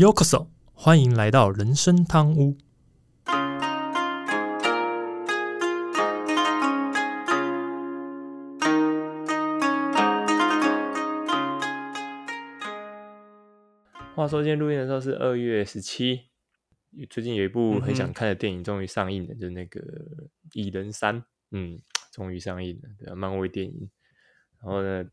[0.00, 2.56] Yokoso，欢迎来到人生汤屋。
[14.14, 16.30] 话说今天录音的时候是二月十七，
[17.10, 19.80] 最近有一部很想看的电影终于上映了，就是那个
[20.54, 21.20] 《蚁人三》，
[21.50, 21.78] 嗯，
[22.10, 23.90] 终于上映了，对啊，漫威电影。
[24.62, 25.04] 然后呢，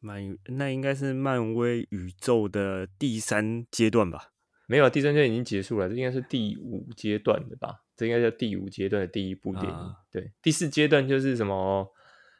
[0.00, 4.32] 漫那应该是漫威宇宙的第三阶段吧？
[4.66, 7.82] 没有，第三阶段已经结束了，这应该是第五阶段的吧？
[7.96, 9.94] 这应该叫第五阶段的第一部电影。
[10.10, 11.92] 对，第四阶段就是什么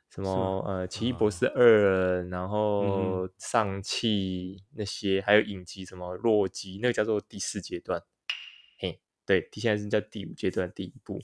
[0.09, 8.01] 什么呃，《奇异博士二》，然后上汽那些，还有影集什么洛基，那个叫做第四阶段。
[8.79, 11.21] 嘿，对，现在是叫第五阶段第一部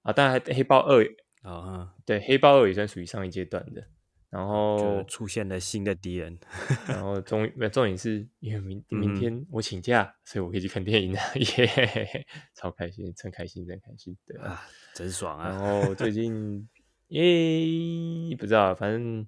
[0.00, 1.06] 啊，当然还黑豹二
[1.42, 3.86] 啊，对，黑豹二也算属于上一阶段的。
[4.32, 6.38] 然后出现了新的敌人，
[6.88, 14.62] 然后终于，重点是因为明明天我请假，所以我可以去看电影了， 耶，超开心，真开心，真开心，对啊，
[14.94, 15.48] 真爽啊！
[15.50, 16.66] 然后最近，
[17.08, 19.26] 耶，不知道，反正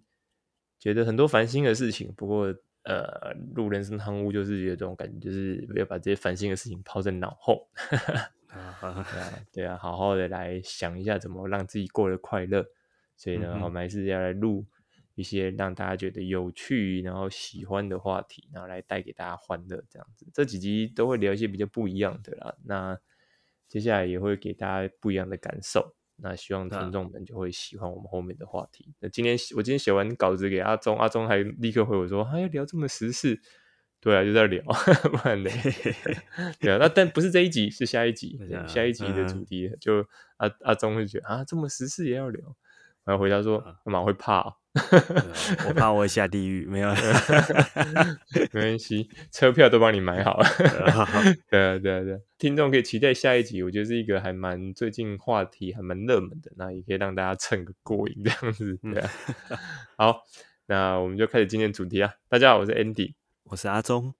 [0.78, 7.98] 觉得很多烦心的事情，不过呃，入人生汤屋就是有这种感觉，就是要把这些烦心的事情抛在脑后，对
[8.58, 12.64] 啊，对啊，好好的来想一下怎么让自己过得快乐，
[13.18, 14.64] 所以呢，我们还是要来录。
[15.14, 20.26] 一些让大家觉得有趣，然后喜欢的话题，然后来带给大家欢乐，这样子。
[20.32, 22.54] 这几集都会聊一些比较不一样的啦。
[22.64, 22.98] 那
[23.68, 25.94] 接下来也会给大家不一样的感受。
[26.16, 28.94] 那希望听众们就会喜欢我们后面的话题。
[29.00, 33.40] 那今天我今天写完稿子给阿忠，阿忠还立刻回我说：“还要聊这么时事？”
[34.00, 34.62] 对啊，就在聊，
[35.10, 35.50] 不然嘞。
[36.60, 38.38] 对啊，那但不是这一集，是下一集。
[38.68, 40.06] 下一集的主题就
[40.36, 42.56] 阿阿忠会觉得啊，这么时事也要聊。
[43.06, 44.42] 我要回答说：“干嘛会怕？”
[45.68, 46.92] 我怕我下地狱，没有，
[48.52, 50.46] 没关系，车票都帮你买好了。
[51.48, 58.76] 对啊，对啊，对，听众可以期待下一集，我觉得是一个还蛮最近话题还蛮热门的，那也可以让大家蹭个过瘾这样子。
[58.82, 59.10] 对啊，
[59.96, 60.22] 好，
[60.66, 62.12] 那我们就开始今天主题啊。
[62.28, 63.14] 大家好，我是 Andy，
[63.44, 64.12] 我是阿忠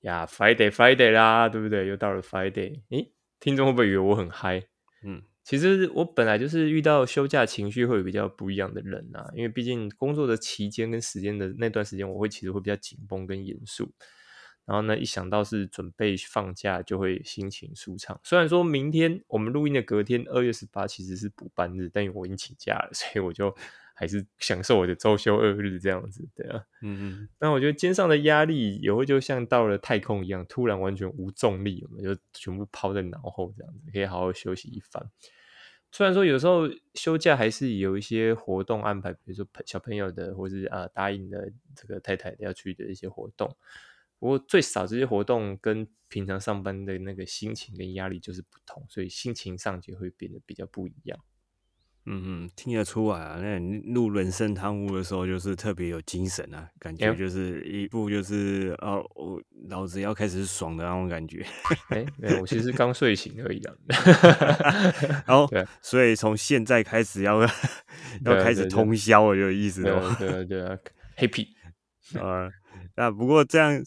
[0.00, 0.24] 呀。
[0.24, 1.86] Friday，Friday 啦，对不对？
[1.86, 4.62] 又到了 Friday，诶，听众会不会以为我很嗨？
[5.04, 5.22] 嗯。
[5.44, 13.92] 其实我本来就是遇到休假情绪会比较不一样的人呐，因为毕竟工作的期间跟时间的那段时间，我会其实会比较紧绷跟严肃。
[14.64, 18.20] 然后呢，一想到是准备放假，就会心情舒畅。
[18.22, 23.52] 虽然说明天我们录音的隔天二月十八其实是补班日，但我已经请假了，所以我就
[23.94, 26.64] 还是享受我的周休二日这样子，对啊。
[26.82, 27.28] 嗯嗯。
[27.38, 35.10] 那我觉得肩上的压力也会就像到了太空一样，突然完全无重力，我们就全部抛在脑后这样子，可以好好休息一番。
[35.94, 36.62] 虽然说有时候
[36.94, 43.54] 休假还是有一些活动安排，比如说小朋友的，或是啊答应的这个太太要去的一些活动，
[44.18, 51.18] 不过最少这些活动跟平常上班的那个心情跟压力就是不同，所以心情上就会变得比较不一样。
[52.04, 53.58] 嗯嗯，听得出来啊，那
[53.92, 61.46] 录人生汤屋的时候就是特别有精神啊，感觉就是一部就是哦，我老子要开始爽的那种感觉。
[61.90, 62.04] 哎，
[62.40, 63.74] 我其实刚睡醒而已啊。
[65.26, 65.48] 然后，
[65.80, 67.40] 所以从现在开始要
[68.24, 70.16] 要开始通宵了，有意思哦。
[70.18, 70.76] 对啊，对啊
[71.16, 71.46] ，happy
[72.18, 72.50] 啊。
[72.96, 73.80] 那不过这样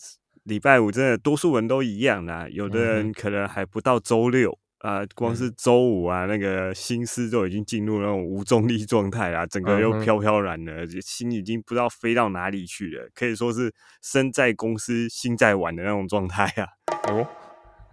[0.43, 4.57] 礼拜五真的多数人都一样啦，有的人可能还不到周六。
[4.85, 16.67] 啊，光是周五啊，那个心思都已经进入那种无重力状态啦，整个又飘飘然了，心已经不知道飞到哪里去了，可以说是身在公司心在玩的那种状态啊。
[17.09, 17.27] 哦，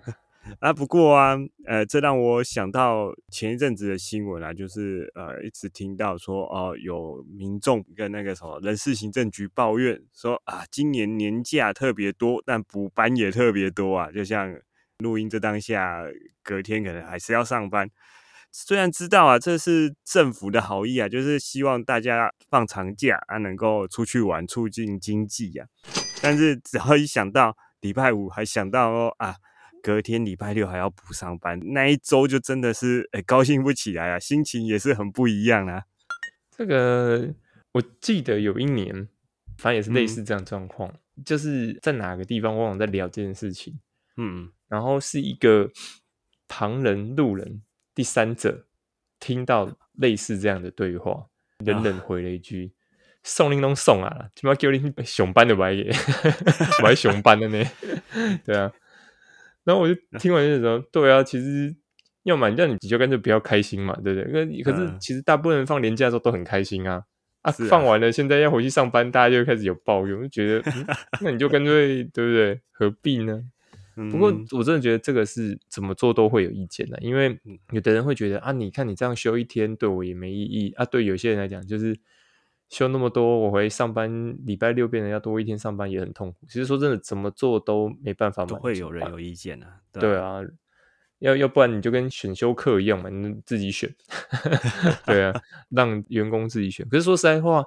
[0.61, 14.55] 啊，不过啊，呃，这让我想到前一阵子的新闻啊，就是呃，一直听到说哦，有民众跟那个什么人事行政局抱怨说啊，今年年假特别多，但补班也特别多啊，就像。
[15.03, 16.05] 录音这当下，
[16.43, 17.91] 隔天可能还是要上班。
[18.55, 25.67] 虽然知道啊，这是政府的好意啊，就是希望大家放长假啊，能够出去玩，促进经济呀。
[26.23, 29.37] 但是只要一想到礼拜五，还想到哦啊，
[29.83, 35.85] 隔天礼拜六还要补上班，那一周就真的是诶高兴不起来啊，心情也是很不一样啊。
[36.55, 37.35] 这个
[37.73, 39.09] 我记得有一年，
[39.57, 40.93] 反正也是类似这样状况，
[41.25, 43.81] 就是在哪个地方，往往在聊这件事情。
[44.17, 44.51] 嗯。
[44.69, 45.71] 然后是一个
[46.49, 47.63] 旁人、路人、
[47.95, 48.67] 第三者
[49.21, 51.27] 听到类似这样的对话，
[51.59, 52.73] 冷冷回了一句
[53.23, 55.93] ：“送你弄送啊，起码叫你熊班的白耶，
[56.83, 57.63] 我还熊班的呢。
[58.47, 58.73] ”对啊，
[59.65, 61.77] 然后我就听完就说：“对啊，其实
[62.23, 64.63] 要么这样，你就干脆不要开心嘛，对不对？
[64.63, 67.05] 可可是其实大部分人放年假的时候都很开心啊，
[67.43, 70.73] 啊，放完了，现在要回去上班，大家就开始有抱怨，就觉得
[71.21, 72.61] 那你就干脆对不对？
[72.73, 73.39] 何必呢？
[74.11, 77.39] 不过我真的觉得这个是怎么做都会有意见的，因为
[77.71, 80.85] 有的人会觉得啊，你看你这样休一天对我也没意义啊。
[80.85, 81.95] 对有些人来讲，就是
[82.69, 86.47] 休那么多，我回上班礼拜六变得要多一天上班也很痛苦。
[86.47, 89.81] 其实说真的，怎么做都没办法，都会有人有意见啊。
[89.93, 90.41] 对啊，
[91.19, 93.95] 要要不然你就跟选修课一样嘛，你自己选。
[95.05, 95.35] 对啊，
[95.69, 96.89] 让员工自己选。
[96.89, 97.65] 可是说实在话。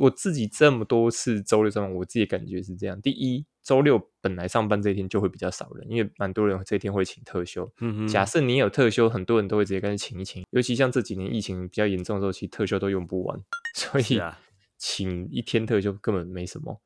[0.00, 2.98] 我自己这么多次周六上班，我自己感觉是这样。
[3.02, 7.70] 第一，周六本来上班这一天就会比较少人，因为蛮多人这一天会请特休。
[7.80, 10.44] 嗯假设你有特休，很多人都会直接跟请一请。
[10.50, 13.38] 尤其像这几年疫情比较严重的时候，其实特休都用不完，
[13.74, 14.18] 所以
[14.78, 16.80] 请一天特休根本没什么。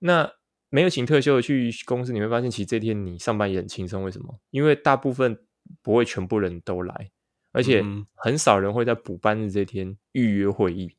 [0.00, 0.32] 那
[0.68, 4.02] 没有请特休的去公司，你会发现其实这天你上班也很轻松。
[4.02, 4.40] 为什么？
[4.50, 5.38] 因为大部分
[5.80, 7.10] 不会全部人都来，
[7.52, 7.84] 而且
[8.14, 10.96] 很少人会在补班日这天预约会议。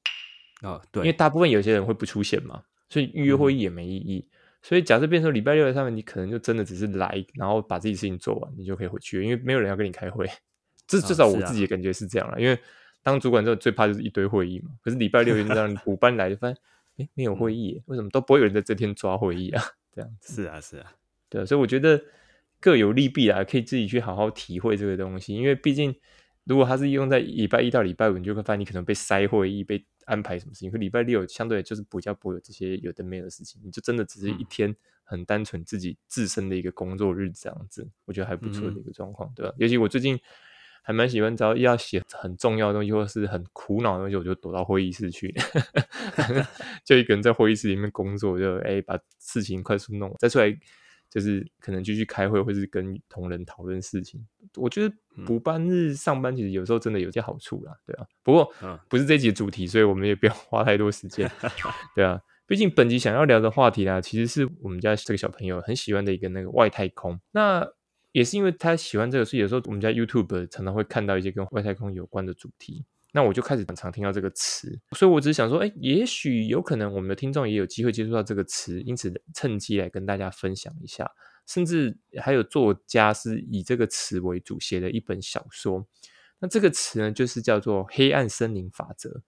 [0.61, 4.27] 啊，对，因为大部分有些人会不出现嘛，所以预约会议也没意义。
[4.61, 10.29] 所以假设变成礼拜六的上面，你可能就真的只是来，然后把自己事情做完，你就可以回去，因为没有人要跟你开会。
[10.85, 12.59] 至至少我自己的感觉是这样了，因为
[13.01, 14.71] 当主管之后最怕就是一堆会议嘛。
[14.83, 16.57] 可是礼拜六就让补班来，发现
[16.97, 19.63] 哎没有会议，为什么都不会有人在这天抓会议啊？
[19.95, 20.91] 这样是啊是啊，
[21.29, 22.01] 对，所以我觉得
[22.59, 25.95] 各有利弊啊，可以自己去好好体会这个东西，因为毕竟。
[26.49, 30.71] 如果他是用在礼拜一到礼拜五，你就会发现你可能被塞会议、被安排什么事情。
[30.71, 39.53] 可礼拜六相对就是比较不会有这些有的没有的事情，你就真的只是一天很单纯自己自身的一个工作日这样子，我觉得还不错的一个状况，对吧？
[39.59, 40.19] 尤其我最近
[40.81, 45.31] 还蛮喜欢，只要要写很重要的东西或是很苦恼的东西，我就躲到会议室去，
[46.83, 50.57] 就一个人在会议室里面工作，就哎把事情快速弄，再出来。
[51.09, 54.25] 就是可能继续开会，或是跟同仁讨论事情。
[54.55, 54.95] 我觉得
[55.25, 58.05] 补班日上班其实有时候真的有些好处啦，对啊。
[58.23, 58.53] 不过
[58.87, 61.29] 不是这集的主题，所以我们也不要 花太多时间，
[61.95, 62.21] 对啊。
[62.45, 67.19] 毕竟本集想要聊的话题啦，其实是我们家这个小朋友很喜欢的一个那个外太空。
[67.31, 67.67] 那
[68.11, 72.85] 也是因为他喜欢这个，所以有时候我们家 YouTube 常常会看到一些跟外太空有关的主题。
[73.11, 81.09] 那我就开始很常听到这个词，所以我只是想说，哎，也许有可能我们的听众也有机会接触到这个词，因此趁机来跟大家分享一下。
[81.47, 85.87] 甚至还有作家是以这个词为主写的一本小说，
[86.37, 89.23] 那这个词呢，就是叫做“黑暗森林法则”。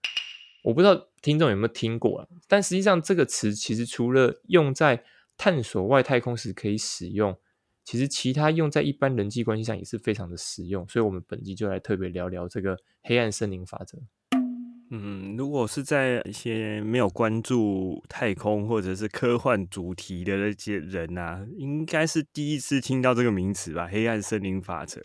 [0.62, 2.28] 我不知道听众有没有听过啊？
[2.46, 5.02] 但实际上这个词其实除了用在
[5.36, 7.36] 探索外太空时可以使用。
[7.84, 13.98] 其实其他用在一般人际关系上也是非常的实用，所以我们本集就来特别聊聊这个黑暗森林法则。
[14.94, 23.88] 嗯，如果是在一些没有关注太空或者是科幻主题的那些人啊，应该是第一次听到这个名词吧？
[23.90, 25.00] 黑暗森林法则，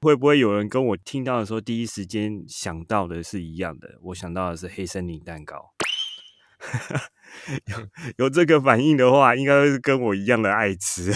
[0.00, 3.98] 会不会有人跟我听到的时候第一时间想到的是一样的？
[4.00, 5.74] 我想到的是黑森林蛋糕。
[7.66, 11.12] 有有这个反应的话，应该是跟我一样的爱吃。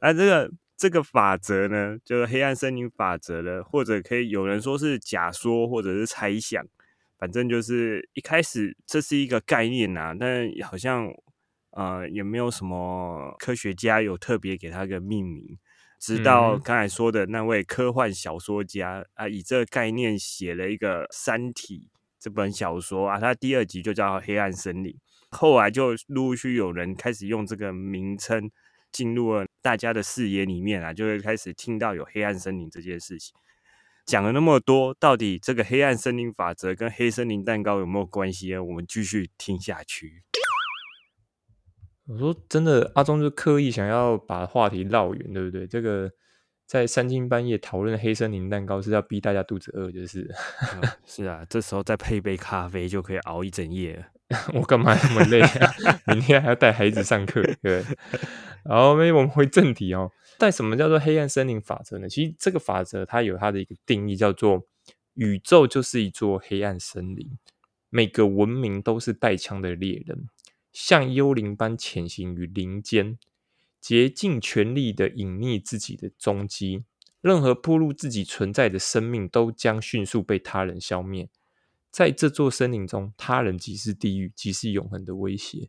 [0.00, 6.64] 那这个这个法则呢，就是黑暗森林法则了，或者可以有人说是假说，或者是猜想。
[7.18, 11.08] 反正就是一开始这是一个概念呐，但好像
[11.70, 15.58] 呃也没有什么科学家有特别给他个命名。
[15.98, 21.88] 直到刚才说的那位科幻小说家啊，以这个概念写了一个《三体》。
[22.20, 24.92] 这本小说啊，他第二集就叫《黑暗森林》，
[25.30, 28.50] 后来就陆续有人开始用这个名称
[28.92, 33.34] 进入了大家的视野里面啊，就会开始听到有黑暗森林这件事情。
[34.04, 38.62] 讲了那么多，到底这个黑暗森林法则跟黑森林蛋糕有没有关系呢？
[38.62, 40.22] 我们继续听下去。
[42.06, 45.66] 我说真的，阿忠就刻意想要把话题绕远，对不对？
[45.66, 46.10] 这个。
[46.68, 50.30] 在三更半夜讨论黑森林蛋糕是要逼大家肚子饿，就是
[51.06, 54.04] 是啊，这时候再配杯咖啡就可以熬一整夜。
[54.54, 55.74] 我干嘛那么累啊？
[56.08, 57.82] 明天还要带孩子上课，对。
[58.64, 60.10] 然后，那我们回正题哦。
[60.38, 62.08] 但什么叫做黑暗森林法则呢？
[62.08, 64.66] 其实这个法则它有它的一个定义，叫做
[65.14, 67.38] 宇宙就是一座黑暗森林，
[67.90, 70.28] 每个文明都是带枪的猎人，
[70.72, 73.18] 像幽灵般潜行于林间。
[73.80, 76.82] 竭尽全力的隐匿自己的踪迹，
[77.20, 81.28] 任何暴露自己存在的生命都将迅速被他人消灭。
[81.90, 85.68] 在这座森林中，他人即是地狱，即是永恒的威胁。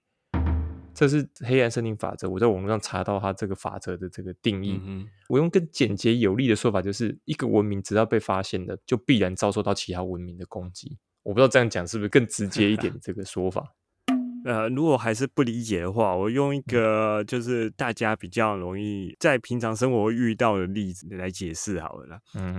[0.94, 2.30] 这是黑暗森林法则。
[2.30, 4.82] 我在网络上查到它这个法则的这个定义。
[5.30, 10.98] 我用更简洁有力的说法，就是一个文明只要被发现了，就必然遭受到其他文明的攻击。
[11.24, 12.94] 我不知道这样讲是不是更直接一点？
[13.02, 13.76] 这个说法。
[14.44, 22.22] 呃，如果还是不理解的话，我用一个就是大家比较容易在平常生活遇到的例子来解释好了啦。
[22.36, 22.56] 嗯，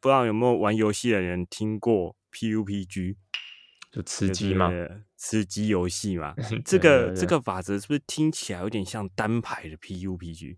[0.00, 3.16] 不知道有没有玩游戏的人听过 PUPG？
[3.90, 4.70] 就吃鸡嘛，
[5.16, 6.34] 吃鸡游戏嘛。
[6.64, 10.56] 这个这个法则是不是听起来有点像单排的 PUPG？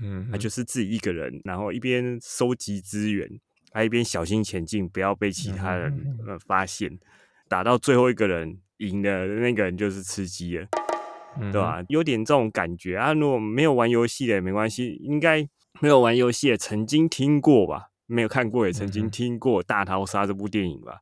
[0.00, 3.28] 嗯，那就是自己一个人，然后一边收集资源，
[3.72, 6.98] 还一边小心前进，不要被其他人呃发现。
[7.48, 10.68] 打到最后一个人赢的那个人就是吃鸡了，
[11.50, 11.82] 对吧？
[11.88, 13.12] 有点这种感觉啊。
[13.12, 15.42] 如果没有玩游戏的也没关系，应该
[15.80, 17.88] 没有玩游戏也曾经听过吧？
[18.08, 20.98] 没有看过也曾经听过《大逃杀》这部电影吧？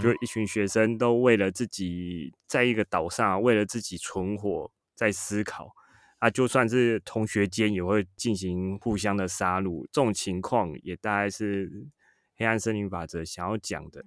[0.00, 5.74] 就一群学生都为了自己在一个岛上，为了自己存活在思考。
[6.20, 11.70] 啊，就算是同学间也会进行互相的杀戮，这种情况也大概是
[12.36, 14.04] 黑暗森林法则想要讲的。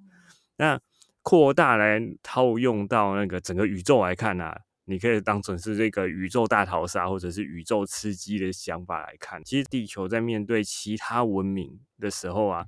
[0.58, 0.78] 那
[1.22, 4.60] 扩大来套用到那个整个宇宙来看啊，
[4.92, 9.44] 你可以当成是这个宇宙大逃杀或者是宇宙吃鸡的想法来看。
[9.44, 12.66] 其实地球在面对其他文明的时候啊，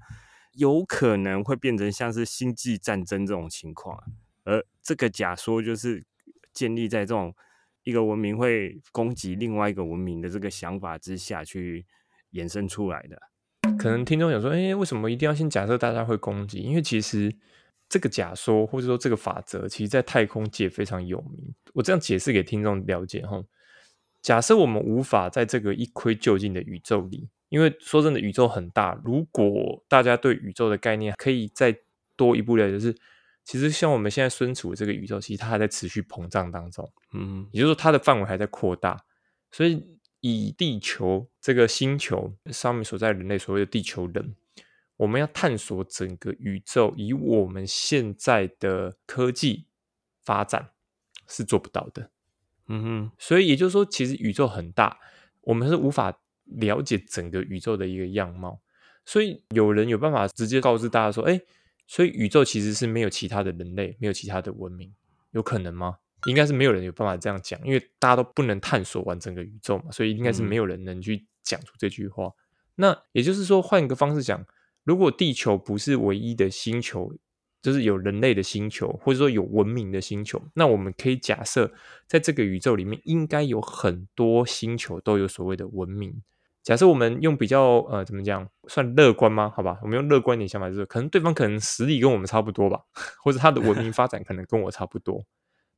[0.54, 4.02] 有可能会变成像是星际战争这种情况，
[4.46, 6.06] 而这个假说就是
[6.54, 7.36] 建立在这种。
[7.86, 11.86] 一个文明会攻击另外一个文明的这个想法之下去
[12.32, 13.22] 衍生出来的，
[13.78, 16.60] 可能听众想说，哎，为什么一定要先假设大家会攻击？
[16.60, 17.36] 因为其实
[17.94, 21.54] 这个假说或者说这个法则，其实在太空界非常有名。
[21.74, 23.44] 我这样解释给听众了解哈。
[24.24, 29.00] 假设我们无法在这个一窥究竟的宇宙里，因为说真的，宇宙很大。
[29.06, 31.78] 如果大家对宇宙的概念可以再
[32.16, 32.96] 多一步了解，就是。
[33.46, 39.04] 其实像我们现在身处的这个宇宙，其实它还在持续膨胀当中，嗯，也就是说它的范围还在扩大。
[39.52, 39.86] 所以
[40.22, 44.34] 以地球这个星球上面所在人类所谓的地球人，
[44.98, 49.68] 我们要探索整个宇宙，以我们现在的科技
[50.22, 50.70] 发展
[51.28, 52.10] 是做不到的，
[52.68, 53.12] 嗯哼。
[53.18, 55.00] 所以也就是说，其实宇宙很大，
[55.42, 58.62] 我们是无法了解整个宇宙的一个样貌。
[59.06, 61.42] 所以有人有办法直接告知大家说，哎。
[61.86, 64.96] 所以宇宙其实是没有其他的人类，没有其他的文明，
[65.32, 65.98] 有可能吗？
[66.28, 72.32] 应该是没有人有办法这样讲，因为大家都不能探索完整个宇宙嘛，所以应该是没有人能去讲出这句话。
[72.76, 74.44] 那也就是说，换一个方式讲，
[74.84, 77.14] 如果地球不是唯一的星球，
[77.62, 81.72] 就是有人类的星球，或者说有文明的星球，那我们可以假设，
[82.08, 86.22] 在这个宇宙里面，应该有很多星球都有所谓的文明。
[86.62, 89.52] 假设我们用比较呃怎么讲算乐观吗？
[89.56, 92.82] 好吧，我们用乐观点想法，就是可能对方可能实力跟我们差不多吧，
[93.24, 95.26] 或者他的文明发展可能跟我差不多，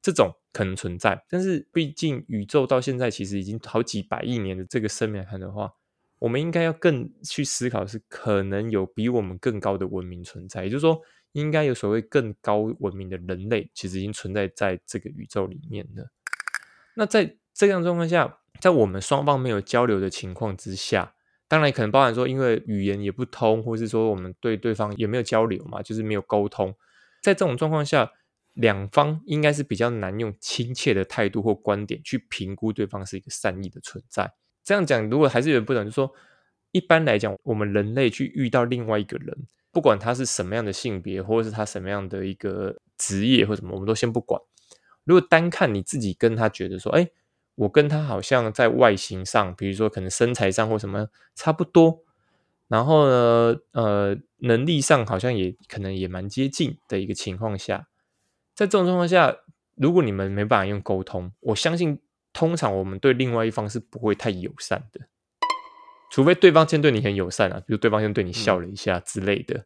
[0.02, 1.24] 这种可能存在。
[1.28, 5.72] 但是毕竟宇宙到现在其实已经好几百亿年的这个生命来看的话，
[6.20, 11.02] 我们应该要更去思考是可能有比我们更高的文明存在，也就是说，
[11.34, 16.10] 应该有所谓更高文明的人类，其实已经存在在这个宇宙里面了。
[16.96, 18.40] 那在这样状况下。
[18.62, 21.14] 在我们双方没有交流的情况之下，
[21.46, 26.74] 当然可能包含说，因为语言也不通，或是说我们对对方也没有交流嘛，就是没有沟通。
[27.22, 28.14] 在这种状况下，
[28.54, 34.34] 两方应该是比较难用亲切的态度或观点去评估对方是一个善意的存在。
[34.66, 36.14] 这样讲，如果还是有人不懂，就说
[36.74, 44.42] 一般来讲，我们人类去遇到另外一个人，不管他是什么样的性别，或者是他什么样的一个职业或什么，我们都先不管。
[45.06, 47.08] 如果单看你自己跟他觉得说，哎。
[47.58, 52.04] 我跟他好像在外形上，比如说可能身材上或什么差不多，
[52.68, 57.88] 然后呢，呃，能力上好像也可能也蛮接近的一个情况下，
[58.54, 59.38] 在这种状况下，
[59.76, 61.98] 如果你们没办法用沟通，我相信
[62.36, 65.08] 通常我们对另外一方是不会太友善的，
[66.12, 69.66] 除非对方先对你很友善啊，比如对方先对你笑了一下之类的。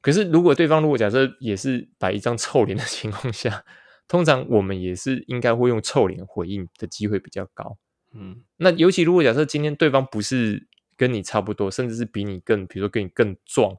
[0.00, 3.64] 可是如果对方如果假设也是摆一张臭脸的 情况下，
[4.08, 7.78] 通常我们也是应该会用臭脸回应的机会比较高，
[8.12, 13.76] 嗯，那尤其如果假设今天对方不是跟你差不多，甚至是比你更，比如说跟你更壮，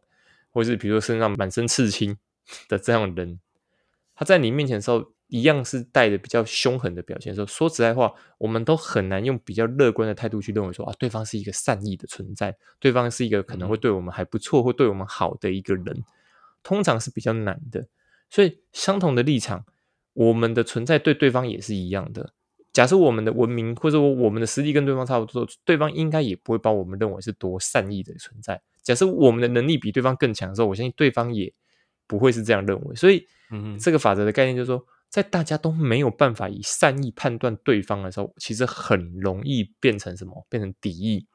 [0.51, 2.17] 或是比如说身上满身刺青
[2.69, 3.41] 的这样人，
[4.15, 16.03] 他在你面前的时候，一样是带着比较凶狠的表现的时候，说实在话，我们都很难用比较乐观的态度去认为说啊，对方是一个善意的存在，对方是一个可能会对我们还不错，或对我们好的一个人，
[16.63, 17.87] 通常是比较难的。
[18.29, 19.65] 所以相同的立场。
[20.17, 22.31] 我们的存在对对方也是一样的。
[22.71, 28.61] 假设我们的文明或者我我们的实力跟对方差不多，对方应该也不会把我们认为是多善意的存在。
[28.81, 31.53] 假设我们的能力比对方更强的时候，我相信对方也
[32.07, 32.95] 不会是这样认为。
[32.95, 33.27] 所以，
[33.77, 40.45] 这个法则的概念就是说，在大家都没有办法以善意判断对方的时候，其实很容易变成什么？
[40.49, 41.25] 变成敌意，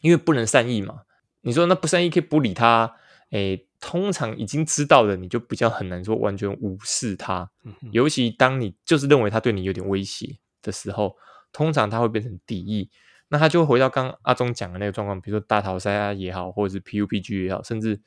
[0.00, 1.02] 因为不能善意嘛。
[1.42, 2.90] 你说那不善意可以不理他？
[3.32, 7.50] 诶，通常已经知道的，你就比较很难说完全无视他。
[7.90, 11.14] 尤其当你就是认为他对你有点威胁的时候，
[11.52, 12.90] 通常他会变成敌意。
[13.28, 18.00] 那他就会回到刚刚阿忠讲的那个状况，比如说大逃杀也好，或者是 PUPG 也好，甚至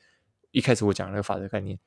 [0.50, 1.78] 一开始我讲那个法则概念，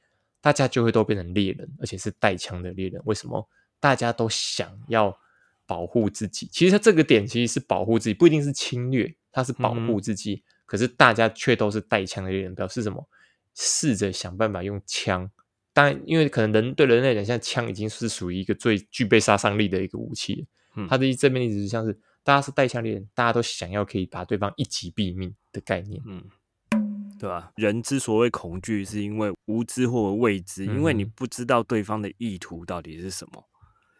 [0.41, 3.01] 大家就会都变成猎人，而且是带枪的猎人。
[3.05, 3.47] 为什么？
[3.79, 5.17] 大家都想要
[5.65, 6.49] 保护自己。
[6.51, 10.43] 其实它这个点其实是保护自己，不一定是侵略，它是保护自己。
[10.65, 13.07] 可是大家却都是带枪的猎人，表示什么？
[13.55, 15.29] 试着想办法用枪。
[15.73, 20.47] 当然，因为可能人对人类来讲，枪已经是属于一个最具备杀伤力的一个武器。
[20.75, 26.01] 嗯他的正面意思是像是大家是带枪猎人，大家都想要可以把对方一击毙命的概念。
[26.05, 26.23] 嗯。
[27.19, 27.51] 对吧？
[27.57, 33.43] 人之所以恐惧，是因为无知或未知，因为你不知道对方的意图到底是什么。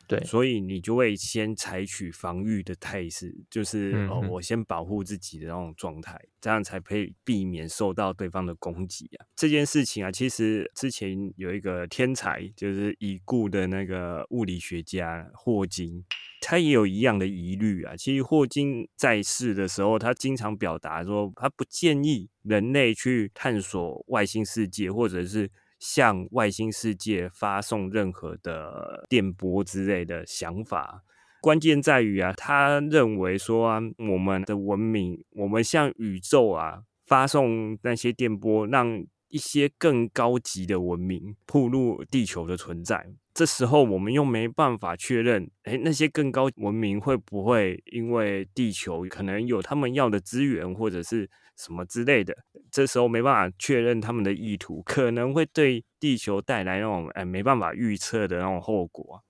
[0.09, 9.25] 对，所以你就会先采取防御的态势，就是哦，我先保护自己的那种状态，这样才可以避免受到对方的攻击啊。
[9.35, 16.03] 这件事情啊，其实之前有一个天才，就是已故的那个物理学家霍金。
[16.41, 17.95] 他也有一样的疑虑啊。
[17.95, 31.03] 其实霍金在世的时候，他经常表达说，他不建议人类去探索外星世界，或者是向外星世界发送任何的电波之类的想法。
[31.41, 33.79] 关键在于啊，他认为说啊，
[34.11, 43.07] 我们的文明，我们向宇宙啊发送那些电波，让一些更高级的文明铺露地球的存在。
[43.33, 52.35] 这时候我们又没办法确认，哎，那些更高文明会不会因为地球可能有他们要的资源或者是什么之类的？
[52.69, 59.23] 这时候没办法确认他们的意图，可能会对地球带来那种哎没办法预测的那种后果。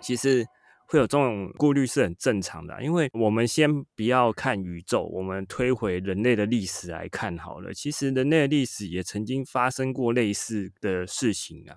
[0.00, 0.46] 其实
[0.90, 7.74] 会有这种顾虑是很正常的，因为我们先不要看宇宙，我们推回人类的历史来看好了。
[7.74, 11.76] 其实人类的历史也曾经发生过类似的事情啊。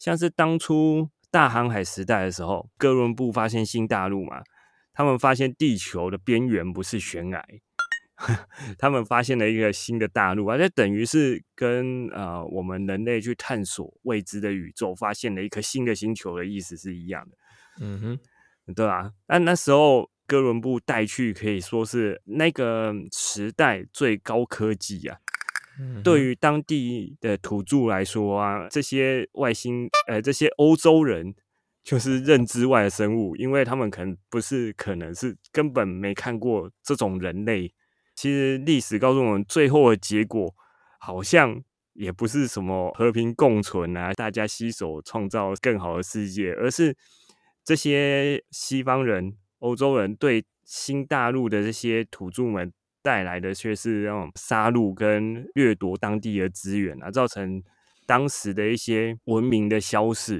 [0.00, 4.42] 像是当初大航海时代的时候，哥伦布发现新大陆嘛，
[4.92, 7.46] 他们发现地球的边缘不是悬崖，
[8.76, 17.36] 他们发现了一个新的大陆，而且等于是跟呃我们人类去探索未知的宇宙，发现了一颗新的星球的意思是一样的。
[17.80, 18.18] 嗯哼，
[18.74, 25.18] 对啊，那那时候哥伦布带去可以说是那个时代最高科技啊。
[26.04, 31.34] 对于当地的土著来说啊，这些外星呃，这些欧洲人
[31.82, 37.72] 就是认知外的生物，因为他们可能不是，可能是根本没看过这种人类。
[38.14, 40.54] 其实历史告诉我们，最后的结果
[40.98, 41.62] 好像
[41.94, 46.94] 也不是什么和平共存啊，大家携手创造更好的世界，而是
[47.64, 52.72] 这些西方人、欧洲人对新大陆的这些土著们。
[53.02, 57.62] 带来的却是那种杀戮跟掠夺当地的资源啊，造成
[58.04, 60.38] 当时的一些文明的消逝。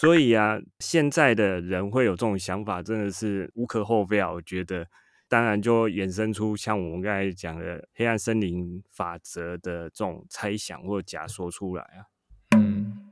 [0.00, 4.32] 所以啊，现在的人会有这种想法，真的是无可厚非啊。
[4.32, 4.86] 我觉得，
[5.28, 12.08] 当然就衍生出像我们刚才讲的黑暗森林法则的这种猜想或假说出来啊。
[12.56, 13.10] 嗯，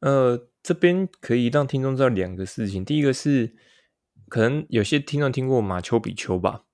[0.00, 2.84] 呃，这边可以让听众知道两个事情。
[2.84, 3.54] 第一个是，
[4.26, 6.64] 可能有些听众听过马丘比丘吧。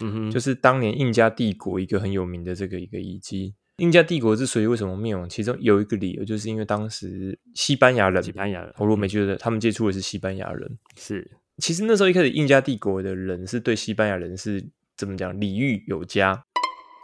[0.00, 3.56] 嗯哼，就是当年印加帝国一个很有名的这个一个遗迹。
[3.78, 10.78] 印加帝国之所以为什么灭亡，其中有一个理由，就是因为当时西班牙人，西班牙人，我如果没记错，他们接触的是西班牙人。
[10.96, 14.64] 是，其实那时候一开始印加帝国的人是对西班牙人是
[14.96, 16.44] 怎么讲，礼遇有加，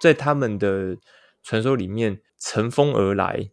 [0.00, 0.96] 在他们的
[1.42, 3.50] 传说里面，乘风而来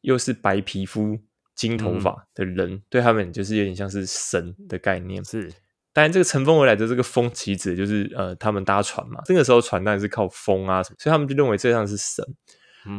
[0.00, 1.20] 又是白皮肤、
[1.54, 5.24] 金头发的人，对他们就是有点像是神的概念。
[5.24, 5.52] 是。
[5.92, 9.20] 当然，这个乘风而来的这个风，其实就是呃，他们搭船嘛。
[9.24, 12.24] 这个时候船当然是靠风啊什么，所以他们就认为这样是神。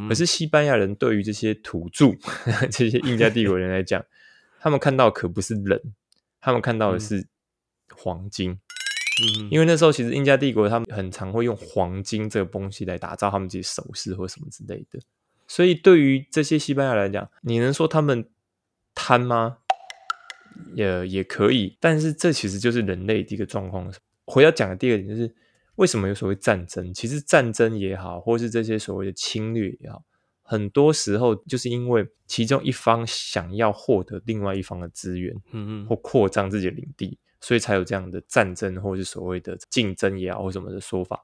[0.07, 2.07] 可是西班牙人对于这些土著、
[2.71, 4.01] 这些印加帝国人来讲，
[4.61, 5.79] 他们看到可不是人，
[6.39, 7.27] 他们看到的是
[7.93, 8.51] 黄金。
[8.51, 14.99] 嗯，因为那时候其实印加帝国他们很常会用黄金这个东西来打造他们自己首饰或什么之类的。
[15.47, 18.27] 所以对于这些西班牙来讲，你能说他们
[18.95, 19.57] 贪吗？
[20.73, 23.93] 也也可以，但是这其实就是人类的一个状况。
[24.25, 25.35] 回到讲的第二点，就是
[25.75, 26.93] 为什么有所谓战争？
[26.93, 30.01] 其实战争也好，或是这些所谓的侵略也好，
[30.41, 41.21] 很多时候就是因为其中一方想要获得另外一方的资源，嗯嗯，或扩张自己的领地，所以才有这样的战争，或是所谓的竞争也好，或什么的说法。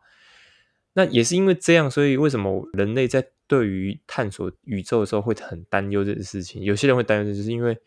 [0.94, 6.64] 那也是因为这样，所以为什么人类在对于探索宇宙的时候会很担忧这件事情？
[6.64, 7.78] 有些人会担忧，就是因为。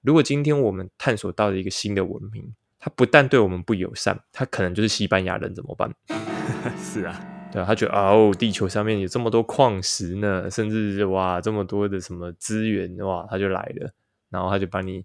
[0.00, 5.94] 如果今天我们探索到了一个新的文明，它不但对我们不友善，它可能就是西班牙人怎么办？
[6.76, 13.92] 是啊，对啊，他觉得哦，地球上面有这么多矿石呢，甚至哇，这么多的什么资源哇，他就来了，
[14.28, 15.04] 然后他就把你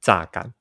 [0.00, 0.54] 榨干。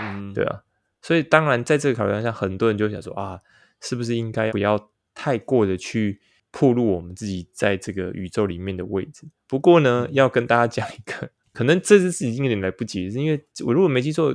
[0.00, 0.62] 嗯，对啊，
[1.02, 3.40] 所以当然在这个考量下，很多人就想说啊，
[3.80, 6.20] 是不是应该不要太过的去
[6.54, 9.26] 暴露我们自己在这个宇宙里面的位置。
[9.48, 14.32] 不过呢，要跟大家讲一个，可能这次是已经有点来不及，是因为我如果没记错，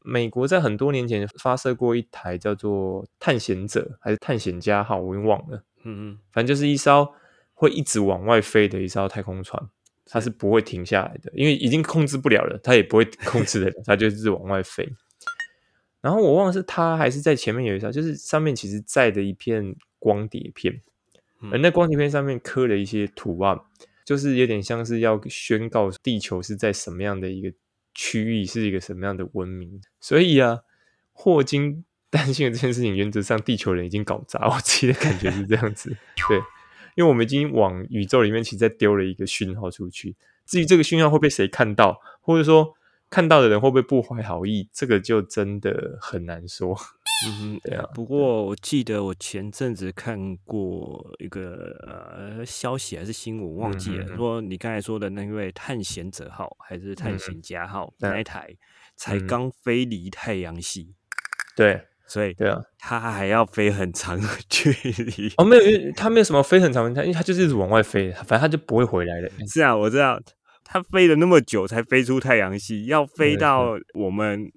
[0.00, 5.64] 美国在很多年前发射过一台叫做探险者还是探险家号，我已经忘了。
[5.84, 7.10] 嗯嗯，反正就是一艘
[7.54, 9.66] 会一直往外飞的一艘太空船，
[10.04, 14.86] 它是不会停下来的，因为已经控制不了了，它也不会 控制的，它就是往外飞。
[16.02, 20.82] 然后我忘了是它还是在前面有一艘，就是上面其实载的一片光碟片。
[21.50, 23.58] 而那光碟片上面刻了一些图案，
[24.04, 27.52] 就是有点像是要宣告地球是在什么样的一个
[27.94, 29.80] 区域，是一个什么样的文明。
[30.00, 30.60] 所以啊，
[31.12, 34.48] 霍金担心的这件事情，原则上地球人已经搞砸。
[34.48, 35.96] 我自己的感觉是这样子，
[36.28, 36.36] 对，
[36.96, 40.16] 因为我们已经往宇宙里面其实在丢了一个讯号出去。
[40.46, 42.74] 至于这个讯号会被谁看到，或者说
[43.08, 46.76] 看到的人会不会不怀好意，这个就真的很难说。
[47.40, 47.84] 嗯，对啊。
[47.94, 54.06] 不过我记得我前阵子看过一个呃消息还是新闻，忘记了。
[54.16, 58.54] 说你刚才说的那位探险者号还是探险家号那一台，
[58.96, 60.94] 才刚飞离太阳系。
[61.56, 65.32] 对，所以对啊，他还要飞很长的 距离。
[65.36, 69.30] 哦，没有，他没有什么飞很长的，因为他就是一直往外飞，反正他就不会回来的。
[69.52, 70.20] 是啊，我知道，
[70.64, 74.50] 他飞了那么久才飞出太阳系，要飞到我们。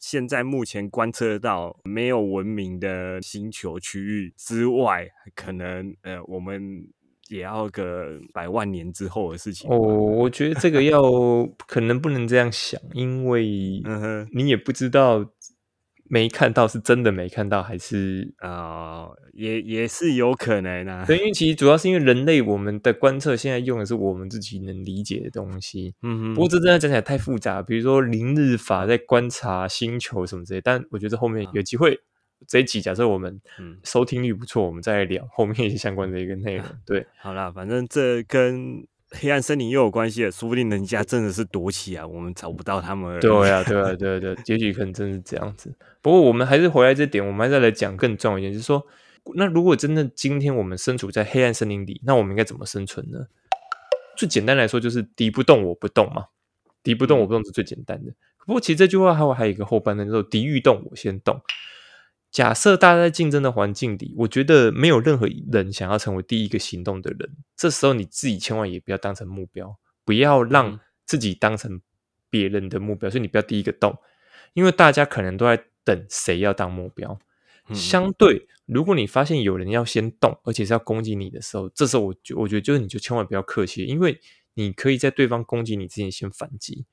[0.00, 6.60] 现在目前观测到没有文明的星球区域之外，可能呃，我们
[7.28, 9.70] 也要个百万年之后的事情。
[9.70, 11.00] 哦，我觉得这个 要
[11.66, 13.44] 可能不能这样想，因为
[14.32, 15.24] 你也不知道。
[16.08, 21.04] 没看到是真的没看到，还是啊，也也是有可能啊。
[21.06, 25.94] 对，因为其实主要是因为人类我们的观测现在用的是我们自己能理解的东西。
[26.02, 26.34] 嗯哼。
[26.34, 30.60] 不过这真的讲起来太复杂，比如说凌日法在观察星球什么之类。
[30.60, 32.00] 但我觉得后面有机会
[32.46, 33.40] 这一集，假设我们
[33.84, 36.64] 收听率不错，我们再聊后面一些相关的一个内容。
[36.86, 38.86] 对，好啦，反正这跟。
[39.10, 43.18] 黑暗森林又有关系了，说不定人家真的是躲起来，我们找不到他们。
[43.20, 45.74] 对啊，对啊， 对对，结局可能真是这样子。
[46.02, 48.86] 不过我们还是回来这点，我们还是来讲更重要一点，就是说，
[49.34, 53.26] 那如果真的今天我们身处在黑暗森林里，那我们应该怎么生存呢？
[54.16, 56.26] 最简单来说，就是敌不动我不动嘛。
[56.82, 58.12] 敌不动我不动是最简单的。
[58.46, 61.40] 不过其实这句话还有还有一个后半段，就是敌欲动我先动。
[62.30, 67.36] 假设大家在竞争的环境里，我觉得没有任何人想要成为第一个行动的人。
[67.56, 71.80] 这时候你自己千万也不要当成目标，不要让自己当成
[72.28, 73.08] 别人的目标。
[73.08, 73.96] 所以你不要第一个动，
[74.52, 77.18] 因为大家可能都在等谁要当目标。
[77.74, 84.20] 相对，如果你发现有人要先动，而且是要攻击你的时候，这时候我就我觉得就是你就千万不要客气，因为
[84.54, 86.84] 你可以在对方攻击你之前先反击。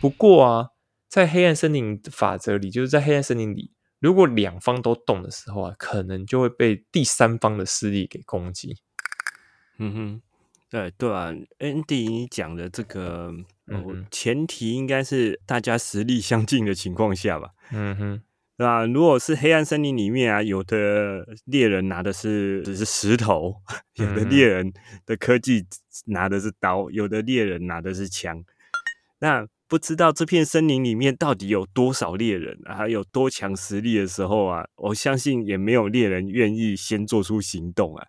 [0.00, 0.68] 不过啊，
[1.08, 3.72] 在黑暗森林法则里，就是在黑暗森林里。
[4.00, 8.78] 如果两方都动的时候啊，可能就会被第三方的势力给攻击。
[9.76, 10.22] 嗯哼，
[10.70, 13.30] 对对啊，Andy 你讲的这个，
[14.10, 17.50] 前提应该是大家实力相近的情况下吧？
[17.72, 18.22] 嗯哼，
[18.56, 18.86] 对吧？
[18.86, 23.56] 如果是黑暗森林里面啊，有的猎人拿的是只是石头，
[23.94, 24.72] 有的猎人
[25.04, 25.66] 的科技
[26.06, 28.42] 拿的是刀，有的猎人拿的是枪，
[29.18, 29.46] 那。
[29.70, 38.04] 不知道这片森林里面到底有多少猎人，还有多强实力的时候啊，我相信也没有猎人愿意先做出行动啊。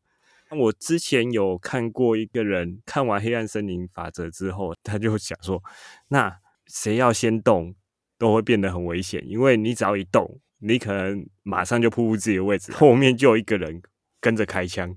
[0.58, 5.62] 我之前有看过一个人看完《黑暗森林法则》之后，他就想说：
[6.08, 7.76] 那谁要先动，
[8.18, 13.80] 都会变得很危险，因为你只要一动，你可能马上就扑入自己的位置，后面就有一个人
[14.20, 14.96] 跟着开枪，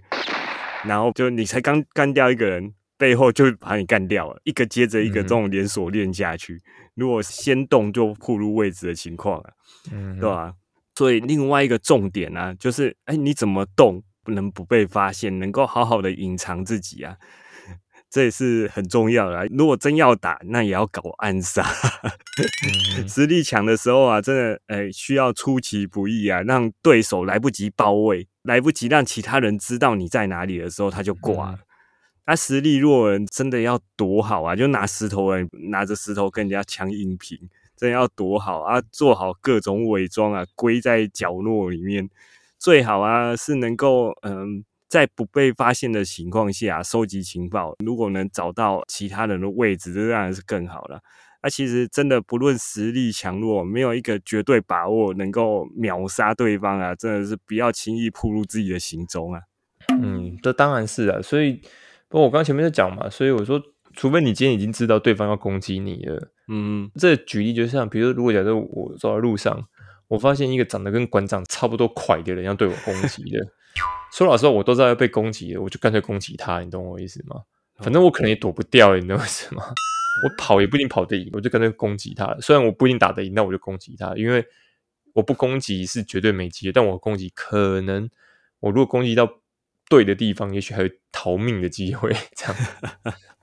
[0.87, 2.73] 然后就你才刚干掉一个人。
[2.97, 6.61] 背后就把你干掉了，一个接着一个这种连锁链下去。
[6.95, 9.51] 如果先动就暴露位置的情况啊，
[9.91, 10.55] 嗯，对吧？
[10.95, 17.17] 所以另外一个重点呢，就是哎，你怎么动不能不被发现，能够好好的隐藏自己啊，
[18.09, 19.45] 这也是很重要的。
[19.47, 21.65] 如果真要打，那也要搞暗杀。
[23.09, 31.59] 实力强的时候啊，真的哎需要出其不意啊，让对手来不及包围，来不及让其他人知道你在哪里的时候，他就挂了。
[32.27, 34.57] 他实力弱人真的要多好啊！
[34.57, 37.39] 就拿石头人拿着石头跟人家抢硬平，
[37.77, 38.81] 真的要多好啊！
[38.91, 42.09] 做好各种伪装啊，归在角落里面，
[42.59, 47.77] 最好啊是能够嗯，在不被发现的情况下收集情报。
[47.85, 51.01] 如果能找到其他人的位置，这当然是更好了。
[51.43, 56.95] 那其实真的不论实力强弱，没有一个绝对把握能够秒杀对方啊！
[56.95, 59.43] 真的是不要轻易暴露自己的行踪啊！
[60.01, 61.61] 嗯，这当然是啊，所以。
[62.09, 63.61] 不过我刚刚前面在讲嘛，所以我说，
[63.95, 69.67] 除非你今天已经知道对方要攻击你了，嗯，这举例就像，比如如果假设我走在路上，
[70.09, 73.39] 我发现一个长得跟馆长差不多快的人要对我攻击的。
[74.13, 77.43] 说老实话，我都知道要被攻击了，我就干脆攻击他，你懂我意思吗？
[77.79, 79.61] 反正我可能也躲不掉，你知道为什么？
[79.63, 82.37] 我跑也不一定跑得赢，我就干脆攻击他。
[82.41, 84.45] 虽然我不一定打得赢，那我就攻击他，因为
[85.15, 88.09] 我不攻击是绝对没机会，但我攻击可能，
[88.61, 89.29] 我如果攻击到。
[89.95, 92.11] 对的地方，也许还有逃命的机会。
[92.35, 92.57] 这样，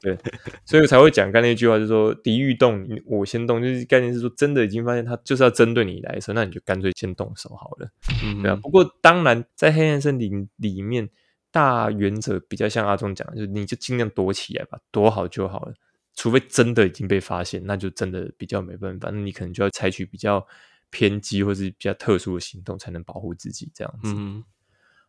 [0.01, 0.17] 对，
[0.65, 7.89] 所以我才会讲刚那句话，就是说敌欲动，我先动，就是概念是说，真的已经发现他就是要针对你来的时候，那你就干脆先动手好了。
[8.23, 8.55] 嗯，对啊。
[8.55, 11.07] 不过当然，在黑暗森林里面，
[11.51, 15.73] 大原则比较像阿忠讲，就是你就尽量躲起来吧，躲好就好了。
[16.15, 20.45] 除非真的已经被发现，那就真的比较没办法，那你可能就要采取比较
[20.89, 24.13] 偏激或是比较特殊的行动，才能保护自己这样子。
[24.17, 24.43] 嗯，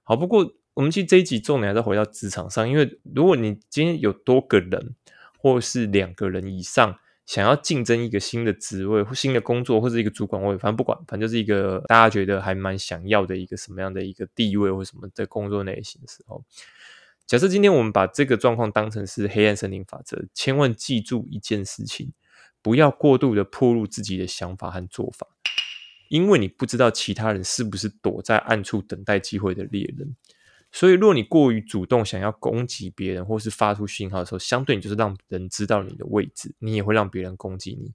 [0.03, 0.53] 好，不过。
[0.75, 4.95] 我们其实这一集重点还是回到职场上，因为如果你今天有多个人，
[5.39, 16.43] 或是两个人以上想要竞争一个新的职位或新的工作，或者一个主管位，反正不管，反正就是一个大家觉得还蛮想要的一个什么样的一个地位或什么的工作类型的时候，
[17.27, 22.13] 假设今天我们把这个状况当成是黑暗森林法则，千万记住一件事情，
[22.63, 25.27] 不要过度的铺露自己的想法和做法，
[26.09, 30.17] 因为你不知道其他人是不是躲在暗处等待机会的猎人。
[30.73, 37.93] 所以，如果你过于主动想要攻击别人，或是发出信号的时候，相对你就是让人知道你的位置，你也会让别人攻击你。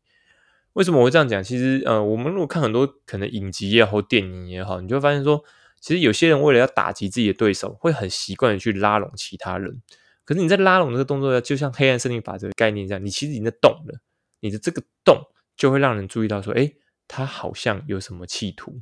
[0.73, 1.43] 为什么我会这样讲？
[1.43, 5.43] 其实，呃，我们如果看很多可能影集也好，电影也好，你就会发现说，
[5.81, 9.81] 其实有些人为了要打击自己的对手，会很习惯的去拉拢其他人。
[10.23, 13.99] 可是你在拉拢这个动作，就像黑暗森林法则概念这样，你其实已经在动了，
[14.41, 15.19] 你的这个动
[15.55, 16.71] 就会让人注意到说，哎，
[17.07, 18.81] 他好像有什么企图。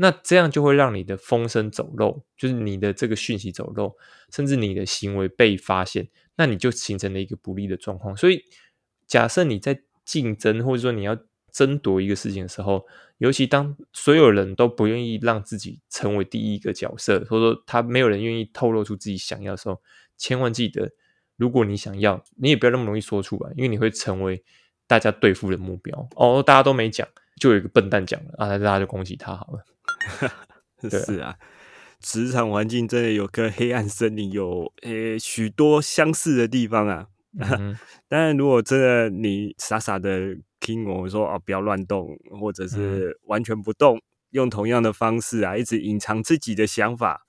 [0.00, 3.96] 那这样就会让你的风声走漏，就是你的这个讯息走漏，
[4.30, 8.16] 甚至你的行为被发现，那你就形成了一个不利的状况。
[8.16, 8.44] 所以，
[9.08, 11.18] 假设你在竞争或者说你要
[11.50, 19.82] 争夺一个事情的时候，尤其当所有人都不愿意让自己成为第一个角色，或者说他没有人愿意透露出自己想要的时候，
[20.16, 20.92] 千万记得，
[21.36, 24.44] 如果你想要，你也不要那么容易说出来，因为你会成为
[24.86, 26.08] 大家对付的目标。
[26.14, 27.08] 哦，大家都没讲，
[27.40, 29.64] 就有一个笨蛋讲了啊，大家就恭喜他好了。
[30.88, 31.36] 是啊，
[32.00, 37.06] 职场环境真的有跟黑暗森林有诶许多相似的地方啊。
[38.08, 47.26] 当然，如果真的你傻傻的听我说哦，不要乱动，或者是完全不动，用同样的方式啊，一直隐藏自己的想法，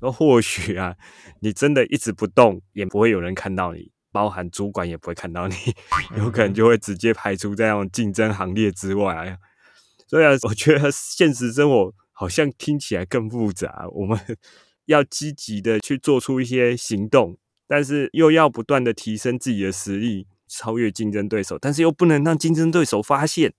[0.00, 0.94] 那或许啊，
[1.40, 5.54] 你真的一直不动，也不会有人看到你，包含主管也不会看到你，
[6.16, 9.14] 有可能就会直接排除在那种竞争行列之外。
[9.24, 9.34] 所
[10.08, 13.86] 所以啊，我觉得现实生活好像听起来更复杂。
[13.92, 14.18] 我们
[14.86, 17.36] 要积极的去做出一些行动，
[17.68, 23.52] 但是又要不断的提升自己的实力，超越竞争对手，但是又不能让竞争对手发现，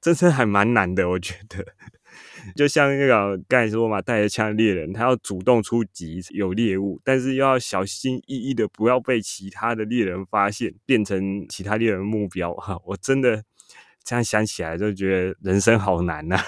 [0.00, 1.08] 真是还蛮难的。
[1.10, 1.64] 我觉得，
[2.56, 12.52] 就像那个刚才说嘛，带着枪的猎人，他要主动出击有猎物，但是又要小心翼翼的不要被其他的猎人发现，变成其他猎人目标。
[12.54, 13.44] 哈，我真的。
[14.06, 16.38] 这样想起来就觉得人生好难呐。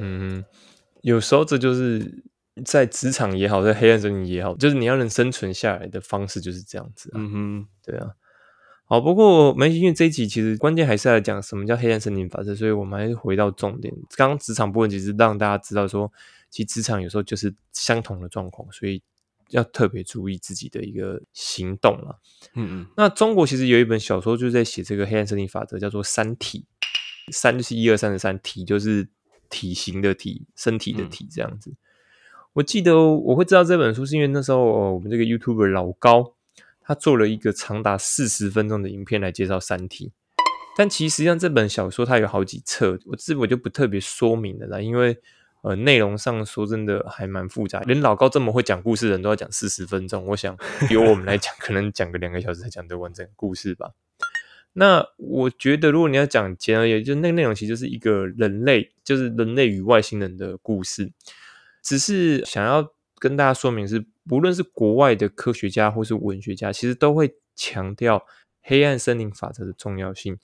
[0.00, 0.44] 嗯，
[1.02, 2.24] 有时候这就是
[2.64, 7.10] 在职场也好，在黑暗森林也好，就是你要能生存下来的方式就是这样子。
[7.14, 8.12] 嗯哼，对啊。
[8.84, 13.92] 好，不过没因为这一集其实关键还是要讲什么叫黑暗森林法则，所以我们还是回到重点。
[14.16, 16.12] 刚刚职场部分其实让大家知道说，
[16.50, 19.02] 其实职场有时候就是相同的状况，所以。
[19.50, 22.20] 要特别注意自己的一个行动了。
[22.54, 26.66] 嗯嗯，那中国其实有一本小说就是在写这个黑暗森林法则，叫做《三体》。
[27.32, 29.08] 三就是一二三的三，体就是
[29.48, 31.74] 体型的体，身体的体这样子。
[32.52, 36.34] 我记得我会知道这本书，是因为那时候我们这个 YouTuber 老高
[36.80, 40.08] 他做了一个长达四十分钟的影片来介绍《三体》。
[40.76, 45.18] 但其实上这本小说它有好几册，我这我就不特别说明了啦，因为。
[45.64, 50.54] 呃，内容上说真的还蛮复杂，连老高这么会讲故事的人都要讲四十分钟，我想
[50.92, 53.92] 由我们来讲，可能讲个两个小时才讲得完整故事吧。
[54.74, 61.10] 那我觉得，如果你要讲简而言之，就那个内容其实就是一个人类，就是人类与外星人的故事。
[61.82, 68.26] 只是想要跟大家说明是，不论是国外的科学家或是文学家，其实都会强调
[68.62, 70.38] 黑暗森林法则的重要性。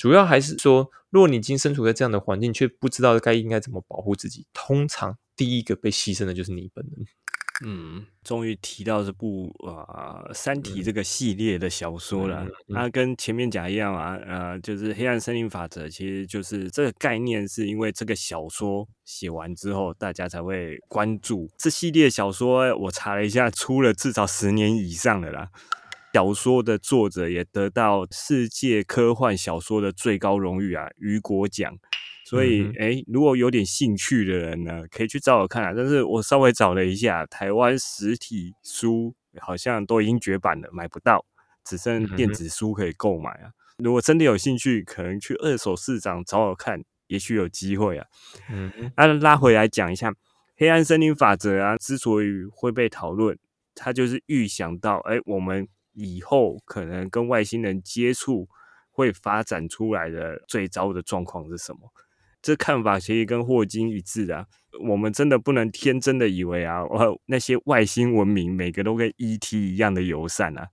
[0.00, 7.06] 主要还是说，如果你已经身处在这样的环境，却不知道该应该怎么保护自己，通常第一个被牺牲的就是你本人。
[7.66, 12.46] 嗯，终于提到这部啊《三体》这个系列的小说了。
[12.72, 22.74] 它跟前面讲一样啊，呃，就是黑暗森林法则，其实就是这个概念，是因为这个小说写完之后，大家才会关注这系列小说。
[22.78, 25.50] 我查了一下，出了至少十年以上的啦。
[26.12, 31.78] 小说的作者也得到世界科幻小说的最高荣誉啊，雨果奖。
[32.24, 35.72] 所以，哎，如果有点兴趣的人呢，可以去找我看啊。
[35.76, 41.24] 但是我稍微找了一下，台湾实体书好像都已经绝版了，买不到，
[41.64, 43.50] 只剩电子书可以购买啊。
[43.78, 48.06] 如果真的有兴趣，可能去二手市场找我看，也许有机会啊。
[48.48, 50.14] 嗯，那拉回来讲一下
[50.56, 53.36] 黑暗森林法则啊，之所以会被讨论，
[53.74, 58.48] 它就是预想到，哎，我们以后可能跟外星人接触
[58.90, 61.92] 会发展出来的最糟的状况是什么？
[62.42, 64.46] 这看法其实跟霍金一致啊。
[64.88, 66.82] 我们真的不能天真的以为啊，
[67.26, 70.68] 那些外星文明每个都跟 ET 一样的友善啊。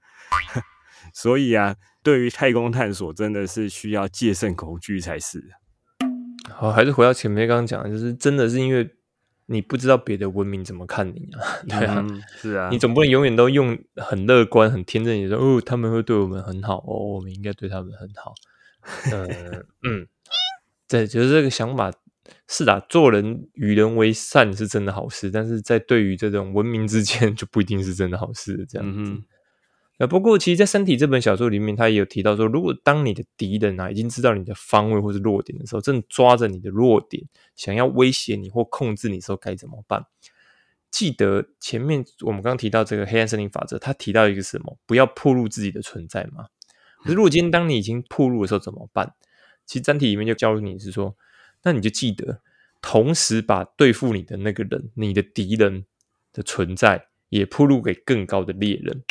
[1.13, 5.43] 所以啊，对于太空探索，真的是需要戒慎恐惧才是。
[6.49, 8.87] 好，还是回到前面刚刚讲，就是真的是因为
[9.49, 12.05] 你不知道别的文明怎么看你啊， 对啊，
[12.37, 18.33] 是啊，你总不能永远都用很乐观、很天真，你说哦，他们会对我们很好，哦，我们应该对他们很好。
[19.11, 20.07] 嗯嗯，
[20.87, 21.91] 对，就是这个想法
[22.47, 29.11] 是的，做人与人为善是真的好事，但是在对于这种文明之间 就不一定是真的好事，这样子。
[29.97, 37.23] 啊，不过其实，在《三体》这本小说里面，他也有提到说，如果当你的敌人啊已经知道你的方位或是弱点的时候，正抓着你的弱点
[37.55, 40.05] 想要威胁你或控制你的时候，该怎么办？
[40.91, 44.77] 记得前面我们刚提到这个黑暗森林法则，他提到一个什么？
[44.85, 46.45] 不要暴露自己的存在嘛。
[47.03, 49.15] 可是，如果今天当你已经暴露的时候怎么办？
[49.65, 51.15] 其实《三体》里面就教你是说，
[51.63, 52.41] 那你就记得，
[52.81, 55.85] 同时把对付你的那个人，你的敌人
[56.31, 59.03] 的存在，也暴露给更高的猎人。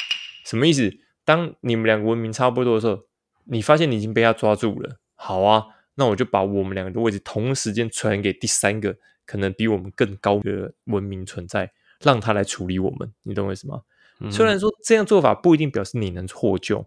[0.46, 0.96] 什么意思？
[1.24, 3.00] 当你们两个文明差不多的时候，
[3.46, 5.00] 你发现你已经被他抓住了。
[5.16, 5.64] 好啊，
[5.96, 13.12] 那我就把我们两个的位置同时间传给第三个可能比我们更高的文明存在，让他来处理我们。
[13.24, 13.82] 你懂我意思吗？
[14.30, 16.86] 虽然说这样做法不一定表示你能获救，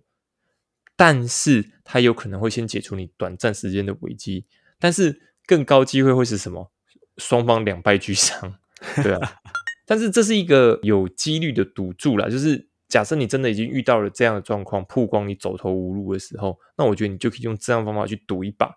[0.96, 4.46] 但是他有可能会先解除你短暂时间的危机。
[4.80, 6.72] 但是更高机会会是什么？
[7.18, 8.56] 双方两败俱伤，
[9.04, 9.34] 对啊。
[9.86, 12.69] 但是这是一个有几率的赌注啦，就是。
[12.90, 18.76] 假设你真的已经遇到了这样的状况，曝光你走投无路的时候，那我觉得你就可以用这样方法去赌一把，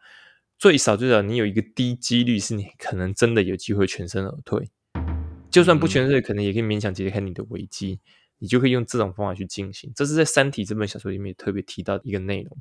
[0.58, 4.70] 最少最少你有一个低几率是你可能真的有机会全身而退，
[5.50, 8.00] 就算不全身可能也可以勉强解开你的危机，
[8.38, 9.90] 你就可以用这种方法去进行。
[9.96, 12.58] 这是在《三体》这本小说里面特别提到的一个内容。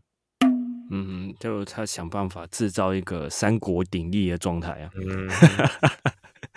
[0.89, 5.29] 嗯，就他想办法制造一个三国鼎立的状态啊，嗯，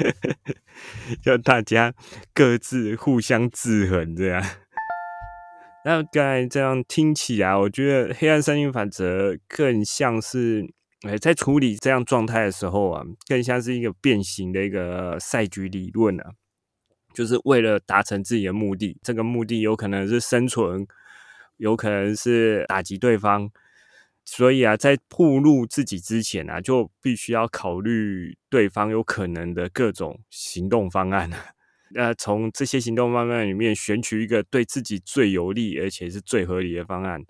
[1.22, 1.94] 就大家
[2.32, 4.44] 各自互相制衡这样。
[5.86, 10.66] 那刚才这样听起来，我觉得黑暗森林法则更像是，
[11.02, 16.32] 哎，在处理这样状态的时候啊，更像是一个变形的一个赛局理论啊，
[17.12, 20.86] 就是为了达成自己的目的，这个目的有可能是生存，
[21.58, 23.50] 有可能是打击对方，
[24.24, 31.30] 所以啊，在暴露自己之前啊，就必须要考虑对方有可能的各种行动方案。
[31.96, 37.24] 那从这些行动方案里面选取一个对自己最有利而且是最合理的方案，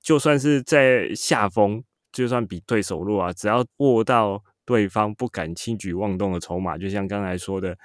[0.00, 7.76] 就算是在下风，就算比对手弱啊，只要握到对方不敢轻举妄动的筹码，就像刚才说的，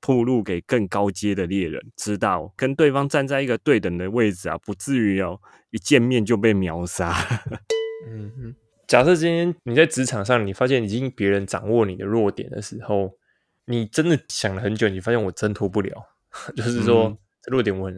[0.00, 5.40] 铺路给更高阶的猎人，知道跟对方站在一个对等的位置啊，不至于哦
[5.70, 7.16] 一见面就被秒杀。
[8.06, 8.54] 嗯嗯，
[8.86, 13.18] 假设今天你在职场上，你发现已经别人掌握你的弱点的时候。
[13.66, 16.06] 你真的想了很久，你发现我挣脱不了，
[16.56, 17.90] 就是说弱点我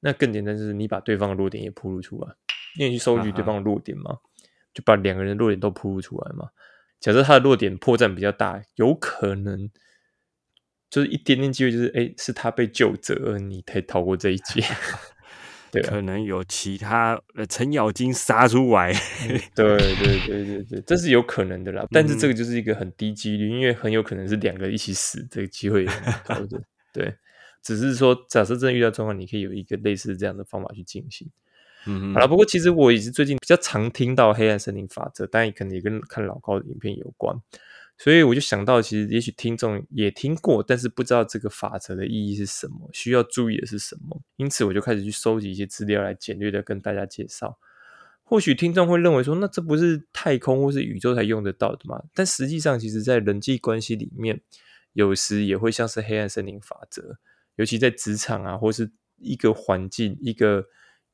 [0.00, 2.34] 那更简单，就是你把对方的弱点也铺露出来，
[2.78, 4.18] 你去收集对方的弱点嘛，
[4.72, 6.50] 就把两个人的弱点都铺露出来嘛。
[7.00, 9.70] 假设他的弱点破绽比较大，有可能
[10.90, 14.62] 就是一点点机会，就是哎，是他被救责，你才逃过这一劫。
[15.70, 18.92] 对，可能有其他呃程咬金杀出来，
[19.54, 21.86] 对对对对对，这是有可能的啦。
[21.90, 26.62] 但是这个就是一个很低几率，因为很有可能是两个一起死，这个机会很高的。
[26.92, 27.14] 对，
[27.62, 31.28] 只是说假设真的遇到状况，你可以有一个类似这样的方法去进行。
[31.86, 37.36] 嗯，好了，不过其实我也是最近比较常听到黑暗森林法则，但也可能也跟看老高的影片有关。
[38.00, 44.22] 所以我就想到，其实也许听众也听过，但是不知道这个法则的意义是什么，需要注意的是什么。
[44.36, 47.58] 因此，我就开始去收集一些资料来简略的跟大家介绍。
[48.22, 52.00] 或许听众会认为说，那这不是太空或是宇宙才用得到的吗？
[52.14, 54.40] 但实际上，其实在人际关系里面，
[54.92, 57.16] 有时也会像是黑暗森林法则，
[57.56, 60.64] 尤其在职场啊，或是一个环境，一个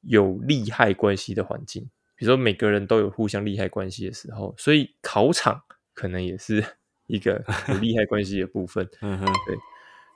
[0.03, 1.85] 有利害关系的环境，
[2.15, 5.63] 比如说每个人都有互相利害关系的时候，所以考场。
[5.95, 6.63] 可能也是
[7.07, 9.57] 一个 有利害关系的部分，嗯哼，对，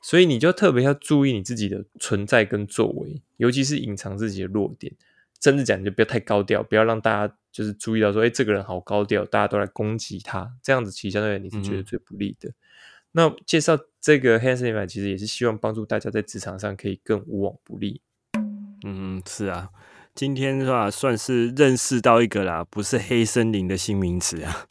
[0.02, 4.92] 所以你就特别要注意你自己的存在跟作为，尤其是隐藏自己的弱点，
[5.40, 12.50] 甚至讲就不要太高调，不要让大家就是注意到说，哎，这个人好高调，大家都来攻击他，这样子其实相对你是觉得最不利的。
[13.12, 18.00] 那介绍这个黑暗森林法，其实也是希望帮助大家在职场上可以更无往不利。
[18.84, 19.70] 嗯，是啊。
[20.18, 24.66] 今天是吧，算是认识到一个啦，不是黑森林的新名词啊。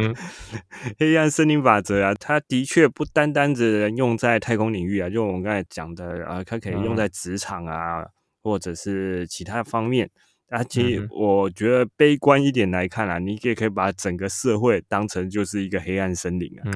[1.00, 8.04] 黑暗森林法则啊，它的确不单单只用在太空领域啊，就我们刚才讲的啊，它可以用在职场啊，
[8.42, 10.10] 或者是其他方面。
[10.50, 16.70] 啊，其实我觉得悲观一点来看啊，你也可以把整个社会当成就是一个黑暗森林啊，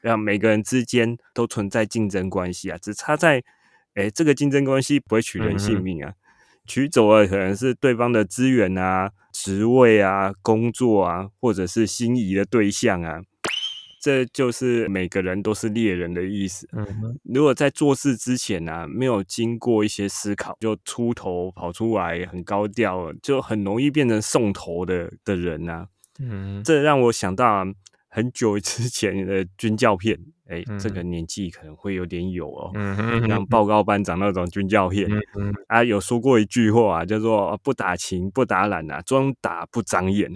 [0.00, 3.40] 让每个人之间都存在竞争关系啊，只差在，
[3.94, 6.14] 哎，这个竞争关系不会取人性命啊。
[6.68, 13.20] 取走了可能是对方的资源啊、职位啊、工作啊，或者是心仪的对象啊，
[14.00, 16.68] 这就是每个人都是猎人的意思。
[16.72, 25.86] 嗯如果在做事之前呢，没有经过一些思考，就出头跑出来很高调，就很容易变成送头的的人呐。
[26.20, 27.64] 嗯，这让我想到
[28.08, 30.18] 很久之前的军教片。
[30.48, 32.72] 哎，这个年纪可能会有点有哦，
[33.28, 35.06] 像报告班长那种军教片
[35.66, 40.32] 啊，有说过一句话叫做“不打勤不打懒啊，专打不长眼”。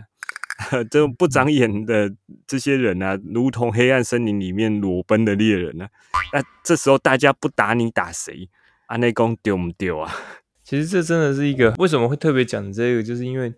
[0.90, 2.14] 这种不长眼的
[2.46, 5.88] 这些人啊，如同黑暗森林里面裸奔的猎人呢。
[6.32, 8.48] 那这时候大家不打你打谁？
[8.86, 10.12] 啊，内功丢不丢啊？
[10.62, 13.54] 其实这真的是一个为什么会特别讲这个，就是因为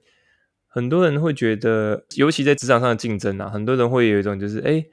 [0.69, 4.87] 很多人会觉得，尤其在职场上的竞争啊，很多人会有一种就是哎。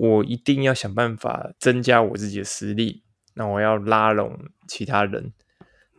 [0.00, 3.02] 我一定要想办法增加我自己的实力，
[3.34, 5.34] 那我要拉拢其他人，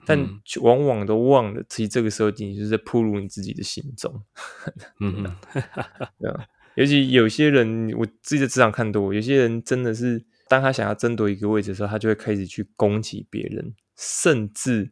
[0.07, 0.17] 但
[0.59, 4.23] 往往都忘了，其实这个时候你就是在铺入你自己的心中。
[4.99, 5.23] 嗯，
[6.17, 14.91] 对啊，尤其有些人，我自己在职场看多，有些人真的是，当他想要争夺一个位置的时候，他就会开始去攻击别人，甚至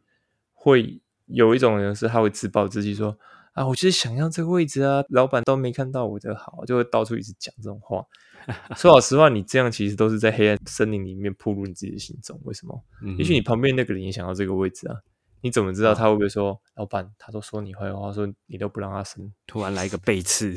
[0.52, 3.18] 会有一种人是他会自暴自弃，说
[3.54, 8.04] 啊，我就是想要这个位置啊，老板都没看到我的好，就会到处一直讲这种话。
[8.76, 12.40] 说老实话，你这样其实都是在黑暗森林里面铺入你自己的心中。
[12.44, 12.84] 为什么？
[13.18, 14.96] 也许你旁边那个人也想要这个位置啊？
[15.42, 17.10] 你怎么知道他会不会说老板？
[17.18, 20.54] 他都说你坏话，说你都不让他升，突然来一个背刺。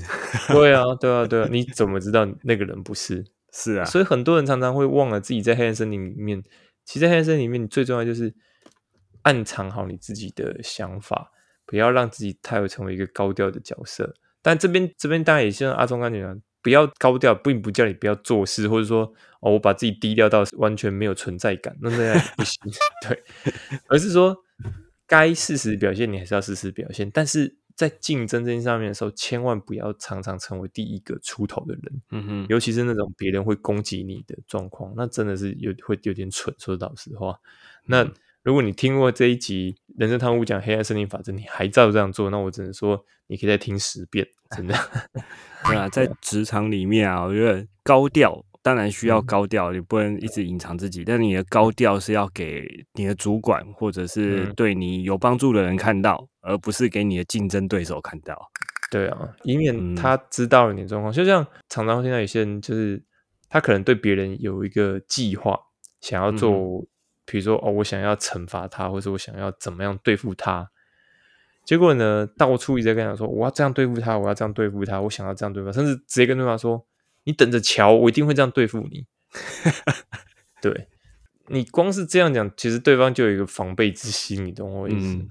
[0.49, 1.47] 对啊，对啊，对啊！
[1.49, 3.23] 你怎么知道那个人不是？
[3.53, 3.85] 是啊。
[3.85, 6.43] 所以很多人常常会忘了自己在黑暗森林里面。
[6.83, 8.33] 其实黑暗森林里面，你最重要就是
[9.21, 11.31] 暗藏好你自己的想法，
[11.65, 14.13] 不要让自己太会成为一个高调的角色。
[14.41, 16.41] 但这边这边当然也像阿忠刚讲。
[16.63, 22.57] 不要高调，并不叫你不要做事，或者说哦，我把自己低调到完全没有存在感，那那样不行。
[23.07, 23.23] 对，
[23.89, 24.35] 而是说
[25.05, 27.11] 该适时表现，你还是要适时表现。
[27.11, 32.01] 但是在竞争这件上面的时候，千万不要常常成为第一个出头的人。
[32.11, 36.55] 嗯哼，尤其是那种别人会攻击你的状况，那真的是有会有点蠢。
[36.57, 37.37] 说老实话，
[37.85, 38.09] 那
[38.43, 43.03] 如果你听过这一集《人生汤屋》讲黑暗森林法则，你还照这样做，那我只能说
[43.33, 44.23] 你可以再听十遍，
[44.55, 44.75] 真的。
[45.65, 51.03] 对啊，在职场里面啊，我觉得高调当然需要高调，你不能一直隐藏自己。
[51.03, 52.63] 但你的高调是要给
[52.93, 58.37] 你的主管或者是对你有帮助的人看到，而不是给你的竞争对手看到。
[58.91, 61.11] 对啊，以免他知道了你的状况。
[61.11, 63.03] 就像常常会听到有些人，就是
[63.49, 65.59] 他可能对别人有一个计划，
[66.01, 66.85] 想要做，
[67.25, 70.69] 比如说哦，我想要惩罚他，或者我想要怎么样对付他。
[71.65, 72.27] 结果呢？
[72.37, 76.85] 到处一直在跟他说：“我要这样对付他，我要这样对付他，我想要这样对付他。”甚至直接跟对方说
[77.23, 79.05] ：“你等着瞧，我一定会这样对付你。”
[80.61, 80.87] 对，
[81.47, 85.25] 你光是这样讲，其实对方就有一个防备之心，你懂我意思吗？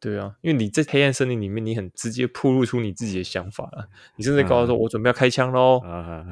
[0.00, 3.88] 对啊，因为你在黑暗森林里面，你很直接暴露出你自己的想法了。
[4.14, 5.80] 你甚至告诉说：“我准备要开枪喽！”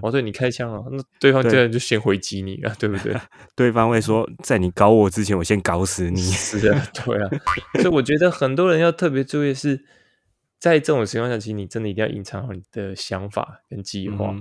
[0.03, 3.15] 我对你开枪了，那对方自然就先回击你了，对不对？
[3.57, 6.21] 对方会说：“在你搞我之前，我先搞死你。
[6.23, 7.29] ”是啊，对啊。
[7.75, 9.85] 所以我觉得很多人要特别注意，是
[10.61, 14.33] 在这种情况下，其实你真的一定要隐藏好你的想法跟计划，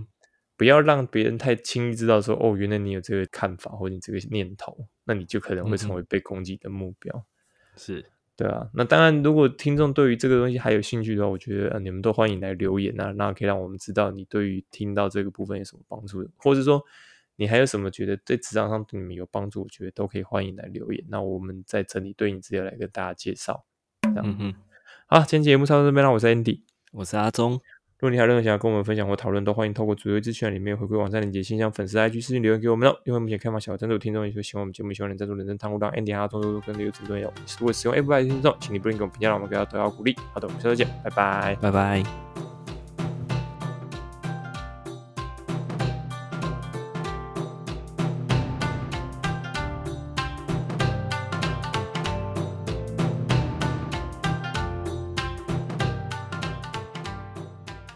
[0.55, 7.25] 不要让别人太轻易知道说：“哦，原来你有这个看法或者你这个念头。”那你就可能会成为被攻击的目标。
[7.75, 8.05] 是。
[8.37, 16.83] 对啊，那当然，如果听众对于这个东西还有兴趣的话，我觉得你们都欢迎来留言啊，那可以让我们知道你对于听到这个部分有什么帮助，或者说
[17.37, 23.65] 你还有什么觉得对职场上对你们有帮助，我觉得都可以欢迎来留言，那我们再整理对你资料来跟大家介绍。
[24.01, 24.53] 这样，
[25.07, 26.61] 好，今天节目差不多这边，让我是 Andy，
[26.91, 27.61] 我是阿忠。
[28.05, 32.95] 如果你还有任何想要跟我们分享或讨论，都欢迎透过主页资讯里面回归网站链接，信箱粉丝 IG 私信留言给我们哦。
[33.03, 37.33] 因为目前开放小赞助听众，也说喜欢我们节目，喜欢能赞助人生汤路当 Andy 阿忠都跟留言指导有。
[37.57, 40.15] 如果使用 Apple 的听众，请你不吝给我们评价，让我们给他得到鼓励。
[40.33, 42.34] 好的，我们下次见，拜拜，拜拜。